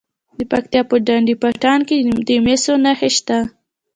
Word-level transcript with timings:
د 0.37 0.39
پکتیا 0.51 0.81
په 0.89 0.95
ډنډ 1.05 1.27
پټان 1.41 1.79
کې 1.87 1.97
د 2.27 2.29
مسو 2.45 2.73
نښې 2.83 3.09
شته. 3.17 3.37